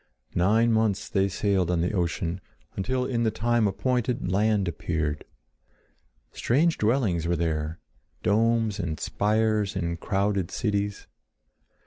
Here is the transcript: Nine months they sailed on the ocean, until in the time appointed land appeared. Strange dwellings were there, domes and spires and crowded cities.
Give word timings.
Nine 0.33 0.71
months 0.73 1.07
they 1.07 1.27
sailed 1.27 1.69
on 1.69 1.81
the 1.81 1.93
ocean, 1.93 2.41
until 2.75 3.05
in 3.05 3.21
the 3.21 3.29
time 3.29 3.67
appointed 3.67 4.31
land 4.31 4.67
appeared. 4.67 5.23
Strange 6.31 6.79
dwellings 6.79 7.27
were 7.27 7.35
there, 7.35 7.77
domes 8.23 8.79
and 8.79 8.99
spires 8.99 9.75
and 9.75 9.99
crowded 9.99 10.49
cities. 10.49 11.05